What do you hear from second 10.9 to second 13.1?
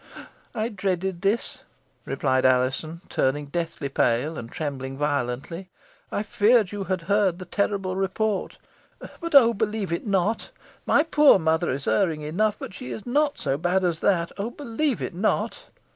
poor mother is erring enough, but she is